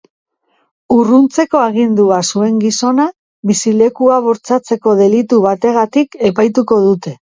[0.93, 3.05] Urruntzeko agindua zuen gizona
[3.51, 7.15] bizilekua bortxatzeko delitu bategatik epaituko dute.